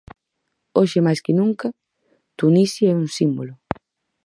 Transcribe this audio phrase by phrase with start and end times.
[0.79, 1.67] Hoxe máis que nunca,
[2.39, 3.53] Tunisia é un símbolo.